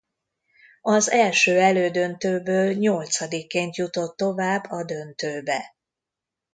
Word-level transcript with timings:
Az 0.81 1.09
első 1.09 1.59
elődöntőből 1.59 2.73
nyolcadikként 2.73 3.75
jutott 3.75 4.17
tovább 4.17 4.63
a 4.63 4.83
döntőbe. 4.83 5.75